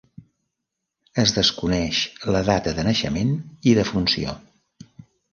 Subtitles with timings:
[1.23, 1.99] Es desconeix
[2.35, 3.35] la data de naixement
[3.73, 4.33] i defunció.